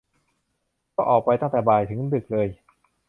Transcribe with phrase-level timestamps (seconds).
[0.95, 2.47] ก็ออกไปตั้งแต่บ่ายถึงดึกเลย